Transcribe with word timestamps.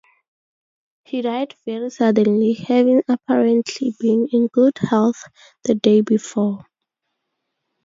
He 1.05 1.21
died 1.21 1.53
very 1.63 1.91
suddenly, 1.91 2.53
having 2.53 3.03
apparently 3.07 3.93
been 3.99 4.27
in 4.31 4.47
good 4.47 4.79
health 4.81 5.21
the 5.63 5.75
day 5.75 6.01
before. 6.01 6.65